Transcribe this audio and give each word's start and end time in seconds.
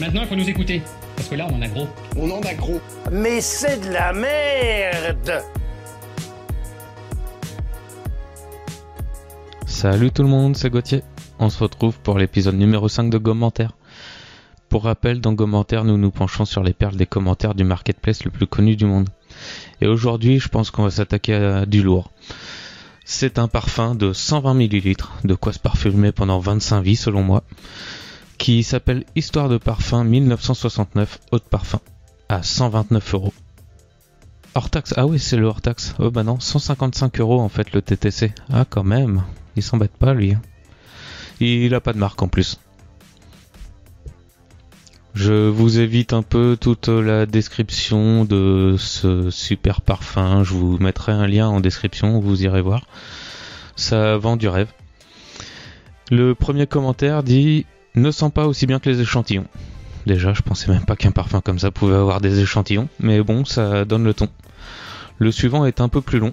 Maintenant, 0.00 0.22
il 0.22 0.28
faut 0.28 0.34
nous 0.34 0.48
écouter. 0.48 0.80
Parce 1.14 1.28
que 1.28 1.34
là, 1.34 1.46
on 1.50 1.56
en 1.56 1.60
a 1.62 1.68
gros. 1.68 1.86
On 2.16 2.30
en 2.30 2.40
a 2.40 2.54
gros. 2.54 2.80
Mais 3.12 3.42
c'est 3.42 3.86
de 3.86 3.92
la 3.92 4.14
merde 4.14 5.42
Salut 9.66 10.10
tout 10.10 10.22
le 10.22 10.28
monde, 10.28 10.56
c'est 10.56 10.70
Gauthier. 10.70 11.02
On 11.38 11.50
se 11.50 11.62
retrouve 11.62 11.98
pour 12.00 12.18
l'épisode 12.18 12.54
numéro 12.54 12.88
5 12.88 13.10
de 13.10 13.18
Commentaire. 13.18 13.76
Pour 14.70 14.84
rappel, 14.84 15.20
dans 15.20 15.36
Commentaire, 15.36 15.84
nous 15.84 15.98
nous 15.98 16.10
penchons 16.10 16.46
sur 16.46 16.62
les 16.62 16.72
perles 16.72 16.96
des 16.96 17.06
commentaires 17.06 17.54
du 17.54 17.64
marketplace 17.64 18.24
le 18.24 18.30
plus 18.30 18.46
connu 18.46 18.76
du 18.76 18.86
monde. 18.86 19.10
Et 19.82 19.86
aujourd'hui, 19.86 20.40
je 20.40 20.48
pense 20.48 20.70
qu'on 20.70 20.84
va 20.84 20.90
s'attaquer 20.90 21.34
à 21.34 21.66
du 21.66 21.82
lourd. 21.82 22.10
C'est 23.04 23.38
un 23.38 23.48
parfum 23.48 23.94
de 23.94 24.12
120 24.14 24.54
ml, 24.54 24.94
de 25.24 25.34
quoi 25.34 25.52
se 25.52 25.58
parfumer 25.58 26.12
pendant 26.12 26.38
25 26.38 26.80
vies 26.80 26.96
selon 26.96 27.22
moi, 27.22 27.42
qui 28.40 28.62
s'appelle 28.62 29.04
Histoire 29.16 29.50
de 29.50 29.58
parfum 29.58 30.02
1969 30.02 31.20
Haut 31.30 31.38
de 31.38 31.42
parfum, 31.44 31.78
à 32.30 32.42
129 32.42 33.14
euros. 33.14 33.34
Hors 34.54 34.70
taxe, 34.70 34.94
ah 34.96 35.06
oui 35.06 35.18
c'est 35.18 35.36
le 35.36 35.44
hors 35.46 35.60
taxe, 35.60 35.94
oh 35.98 36.10
bah 36.10 36.22
non, 36.22 36.40
155 36.40 37.20
euros 37.20 37.38
en 37.38 37.50
fait 37.50 37.70
le 37.74 37.82
TTC, 37.82 38.32
ah 38.50 38.64
quand 38.68 38.82
même, 38.82 39.22
il 39.56 39.62
s'embête 39.62 39.92
pas 39.92 40.14
lui. 40.14 40.32
hein. 40.32 40.40
Il 41.38 41.74
a 41.74 41.82
pas 41.82 41.92
de 41.92 41.98
marque 41.98 42.22
en 42.22 42.28
plus. 42.28 42.58
Je 45.12 45.48
vous 45.48 45.78
évite 45.78 46.14
un 46.14 46.22
peu 46.22 46.56
toute 46.58 46.88
la 46.88 47.26
description 47.26 48.24
de 48.24 48.76
ce 48.78 49.28
super 49.30 49.82
parfum. 49.82 50.44
Je 50.44 50.54
vous 50.54 50.78
mettrai 50.78 51.12
un 51.12 51.26
lien 51.26 51.48
en 51.48 51.60
description, 51.60 52.20
vous 52.20 52.42
irez 52.42 52.62
voir. 52.62 52.86
Ça 53.76 54.16
vend 54.16 54.36
du 54.36 54.48
rêve. 54.48 54.72
Le 56.10 56.34
premier 56.34 56.66
commentaire 56.66 57.22
dit 57.22 57.66
ne 57.94 58.10
sent 58.10 58.30
pas 58.30 58.46
aussi 58.46 58.66
bien 58.66 58.78
que 58.78 58.88
les 58.88 59.00
échantillons. 59.00 59.46
Déjà, 60.06 60.32
je 60.32 60.42
pensais 60.42 60.70
même 60.70 60.84
pas 60.84 60.96
qu'un 60.96 61.10
parfum 61.10 61.40
comme 61.40 61.58
ça 61.58 61.70
pouvait 61.70 61.96
avoir 61.96 62.20
des 62.20 62.40
échantillons, 62.40 62.88
mais 62.98 63.22
bon, 63.22 63.44
ça 63.44 63.84
donne 63.84 64.04
le 64.04 64.14
ton. 64.14 64.28
Le 65.18 65.30
suivant 65.30 65.66
est 65.66 65.80
un 65.80 65.88
peu 65.88 66.00
plus 66.00 66.18
long 66.18 66.32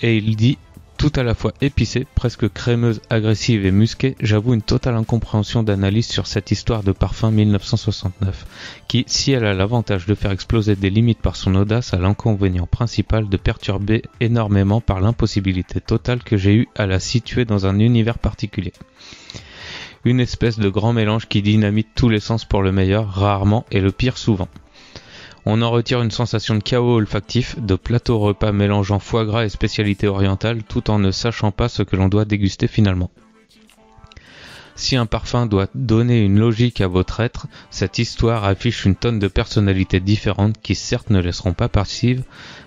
et 0.00 0.16
il 0.16 0.36
dit 0.36 0.58
tout 0.98 1.12
à 1.14 1.22
la 1.22 1.34
fois 1.34 1.52
épicée, 1.60 2.08
presque 2.16 2.48
crémeuse, 2.48 3.00
agressive 3.08 3.64
et 3.64 3.70
musquée, 3.70 4.16
j'avoue 4.20 4.52
une 4.52 4.62
totale 4.62 4.96
incompréhension 4.96 5.62
d'analyse 5.62 6.08
sur 6.08 6.26
cette 6.26 6.50
histoire 6.50 6.82
de 6.82 6.90
parfum 6.90 7.30
1969, 7.30 8.46
qui, 8.88 9.04
si 9.06 9.30
elle 9.30 9.44
a 9.44 9.54
l'avantage 9.54 10.06
de 10.06 10.16
faire 10.16 10.32
exploser 10.32 10.74
des 10.74 10.90
limites 10.90 11.22
par 11.22 11.36
son 11.36 11.54
audace, 11.54 11.94
a 11.94 11.98
l'inconvénient 11.98 12.66
principal 12.66 13.28
de 13.28 13.36
perturber 13.36 14.02
énormément 14.18 14.80
par 14.80 15.00
l'impossibilité 15.00 15.80
totale 15.80 16.24
que 16.24 16.36
j'ai 16.36 16.54
eue 16.54 16.68
à 16.74 16.86
la 16.86 16.98
situer 16.98 17.44
dans 17.44 17.64
un 17.64 17.78
univers 17.78 18.18
particulier. 18.18 18.72
Une 20.08 20.20
espèce 20.20 20.58
de 20.58 20.70
grand 20.70 20.94
mélange 20.94 21.28
qui 21.28 21.42
dynamite 21.42 21.88
tous 21.94 22.08
les 22.08 22.18
sens 22.18 22.46
pour 22.46 22.62
le 22.62 22.72
meilleur, 22.72 23.10
rarement, 23.10 23.66
et 23.70 23.82
le 23.82 23.92
pire 23.92 24.16
souvent. 24.16 24.48
On 25.44 25.60
en 25.60 25.70
retire 25.70 26.00
une 26.00 26.10
sensation 26.10 26.54
de 26.54 26.62
chaos 26.62 26.96
olfactif, 26.96 27.60
de 27.60 27.74
plateau 27.74 28.18
repas 28.18 28.52
mélangeant 28.52 29.00
foie 29.00 29.26
gras 29.26 29.44
et 29.44 29.50
spécialité 29.50 30.08
orientale 30.08 30.62
tout 30.62 30.90
en 30.90 30.98
ne 30.98 31.10
sachant 31.10 31.50
pas 31.50 31.68
ce 31.68 31.82
que 31.82 31.94
l'on 31.94 32.08
doit 32.08 32.24
déguster 32.24 32.68
finalement. 32.68 33.10
Si 34.76 34.96
un 34.96 35.04
parfum 35.04 35.44
doit 35.44 35.68
donner 35.74 36.20
une 36.20 36.38
logique 36.38 36.80
à 36.80 36.88
votre 36.88 37.20
être, 37.20 37.46
cette 37.68 37.98
histoire 37.98 38.44
affiche 38.44 38.86
une 38.86 38.96
tonne 38.96 39.18
de 39.18 39.28
personnalités 39.28 40.00
différentes 40.00 40.56
qui 40.62 40.74
certes 40.74 41.10
ne 41.10 41.20
laisseront 41.20 41.52
pas 41.52 41.68
passives, 41.68 42.24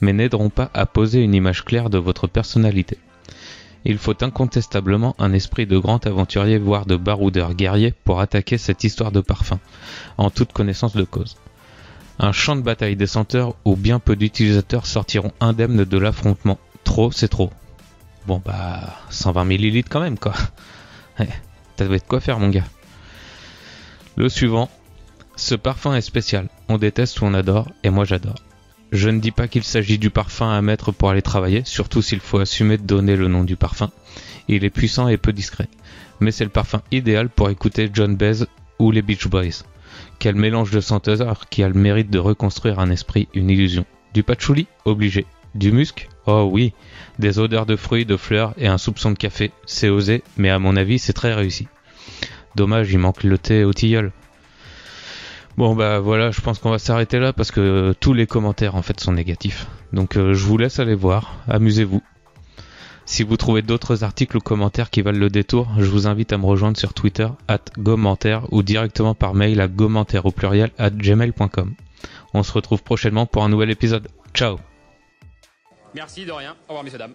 mais 0.00 0.12
n'aideront 0.12 0.50
pas 0.50 0.70
à 0.72 0.86
poser 0.86 1.20
une 1.20 1.34
image 1.34 1.64
claire 1.64 1.90
de 1.90 1.98
votre 1.98 2.28
personnalité. 2.28 2.96
Il 3.84 3.98
faut 3.98 4.22
incontestablement 4.22 5.14
un 5.18 5.32
esprit 5.32 5.66
de 5.66 5.78
grand 5.78 6.06
aventurier 6.06 6.58
voire 6.58 6.86
de 6.86 6.96
baroudeur 6.96 7.54
guerrier 7.54 7.92
pour 8.04 8.20
attaquer 8.20 8.58
cette 8.58 8.84
histoire 8.84 9.12
de 9.12 9.20
parfum, 9.20 9.58
en 10.18 10.30
toute 10.30 10.52
connaissance 10.52 10.96
de 10.96 11.04
cause 11.04 11.36
un 12.18 12.32
champ 12.32 12.56
de 12.56 12.62
bataille 12.62 12.96
des 12.96 13.06
senteurs 13.06 13.54
où 13.64 13.76
bien 13.76 13.98
peu 13.98 14.16
d'utilisateurs 14.16 14.86
sortiront 14.86 15.32
indemnes 15.40 15.84
de 15.84 15.98
l'affrontement. 15.98 16.58
Trop, 16.84 17.10
c'est 17.10 17.28
trop. 17.28 17.50
Bon 18.26 18.40
bah, 18.44 18.94
120 19.10 19.44
millilitres 19.44 19.90
quand 19.90 20.00
même 20.00 20.18
quoi. 20.18 20.34
Ouais, 21.18 21.28
T'as 21.76 21.86
de 21.86 21.98
quoi 21.98 22.20
faire 22.20 22.38
mon 22.38 22.50
gars. 22.50 22.64
Le 24.16 24.28
suivant. 24.28 24.70
Ce 25.36 25.56
parfum 25.56 25.96
est 25.96 26.00
spécial. 26.00 26.48
On 26.68 26.78
déteste 26.78 27.20
ou 27.20 27.24
on 27.24 27.34
adore, 27.34 27.68
et 27.82 27.90
moi 27.90 28.04
j'adore. 28.04 28.36
Je 28.94 29.10
ne 29.10 29.18
dis 29.18 29.32
pas 29.32 29.48
qu'il 29.48 29.64
s'agit 29.64 29.98
du 29.98 30.08
parfum 30.08 30.52
à 30.52 30.62
mettre 30.62 30.92
pour 30.92 31.10
aller 31.10 31.20
travailler, 31.20 31.62
surtout 31.64 32.00
s'il 32.00 32.20
faut 32.20 32.38
assumer 32.38 32.78
de 32.78 32.84
donner 32.84 33.16
le 33.16 33.26
nom 33.26 33.42
du 33.42 33.56
parfum. 33.56 33.90
Il 34.46 34.64
est 34.64 34.70
puissant 34.70 35.08
et 35.08 35.16
peu 35.16 35.32
discret. 35.32 35.66
Mais 36.20 36.30
c'est 36.30 36.44
le 36.44 36.50
parfum 36.50 36.80
idéal 36.92 37.28
pour 37.28 37.50
écouter 37.50 37.90
John 37.92 38.14
Baez 38.14 38.44
ou 38.78 38.92
les 38.92 39.02
Beach 39.02 39.26
Boys. 39.26 39.64
Quel 40.20 40.36
mélange 40.36 40.70
de 40.70 40.78
senteurs 40.80 41.48
qui 41.48 41.64
a 41.64 41.68
le 41.68 41.74
mérite 41.74 42.08
de 42.08 42.20
reconstruire 42.20 42.78
un 42.78 42.88
esprit, 42.88 43.26
une 43.34 43.50
illusion. 43.50 43.84
Du 44.12 44.22
patchouli 44.22 44.68
Obligé. 44.84 45.26
Du 45.56 45.72
musc 45.72 46.08
Oh 46.26 46.48
oui. 46.48 46.72
Des 47.18 47.40
odeurs 47.40 47.66
de 47.66 47.74
fruits, 47.74 48.06
de 48.06 48.16
fleurs 48.16 48.54
et 48.58 48.68
un 48.68 48.78
soupçon 48.78 49.10
de 49.10 49.18
café. 49.18 49.50
C'est 49.66 49.88
osé, 49.88 50.22
mais 50.36 50.50
à 50.50 50.60
mon 50.60 50.76
avis, 50.76 51.00
c'est 51.00 51.12
très 51.12 51.34
réussi. 51.34 51.66
Dommage, 52.54 52.92
il 52.92 53.00
manque 53.00 53.24
le 53.24 53.38
thé 53.38 53.64
au 53.64 53.72
tilleul. 53.72 54.12
Bon 55.56 55.76
bah 55.76 56.00
voilà, 56.00 56.32
je 56.32 56.40
pense 56.40 56.58
qu'on 56.58 56.70
va 56.70 56.78
s'arrêter 56.78 57.20
là 57.20 57.32
parce 57.32 57.52
que 57.52 57.94
tous 58.00 58.12
les 58.12 58.26
commentaires 58.26 58.74
en 58.74 58.82
fait 58.82 58.98
sont 58.98 59.12
négatifs. 59.12 59.66
Donc 59.92 60.16
euh, 60.16 60.34
je 60.34 60.44
vous 60.44 60.58
laisse 60.58 60.80
aller 60.80 60.96
voir, 60.96 61.36
amusez-vous. 61.48 62.02
Si 63.06 63.22
vous 63.22 63.36
trouvez 63.36 63.62
d'autres 63.62 64.02
articles 64.02 64.36
ou 64.36 64.40
commentaires 64.40 64.90
qui 64.90 65.02
valent 65.02 65.18
le 65.18 65.28
détour, 65.28 65.68
je 65.78 65.84
vous 65.84 66.06
invite 66.06 66.32
à 66.32 66.38
me 66.38 66.46
rejoindre 66.46 66.78
sur 66.78 66.94
Twitter, 66.94 67.28
at 67.48 67.58
commentaire 67.84 68.52
ou 68.52 68.62
directement 68.62 69.14
par 69.14 69.34
mail 69.34 69.60
à 69.60 69.68
commentaire 69.68 70.26
au 70.26 70.32
pluriel 70.32 70.70
at 70.78 70.90
gmail.com. 70.90 71.74
On 72.32 72.42
se 72.42 72.52
retrouve 72.52 72.82
prochainement 72.82 73.26
pour 73.26 73.44
un 73.44 73.48
nouvel 73.48 73.70
épisode. 73.70 74.08
Ciao 74.32 74.58
Merci 75.94 76.24
de 76.24 76.32
rien. 76.32 76.56
Au 76.68 76.72
revoir, 76.72 76.84
messieurs, 76.84 76.98
dames. 76.98 77.14